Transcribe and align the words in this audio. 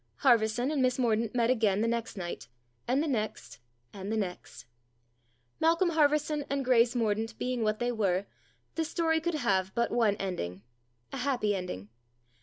Harverson 0.25 0.71
and 0.71 0.81
Miss 0.81 0.97
Mordaunt 0.97 1.35
met 1.35 1.51
again 1.51 1.81
the 1.81 1.87
next 1.87 2.17
night, 2.17 2.47
and 2.87 3.03
the 3.03 3.07
next, 3.07 3.59
and 3.93 4.11
the 4.11 4.17
next. 4.17 4.65
Malcolm 5.59 5.89
Harverson 5.91 6.43
and 6.49 6.65
Grace 6.65 6.95
Mordaunt 6.95 7.37
being 7.37 7.61
what 7.61 7.77
they 7.77 7.91
were, 7.91 8.25
the 8.73 8.83
story 8.83 9.21
could 9.21 9.35
have 9.35 9.71
but 9.75 9.91
one 9.91 10.15
ending 10.15 10.63
a 11.13 11.17
happy 11.17 11.55
ending. 11.55 11.89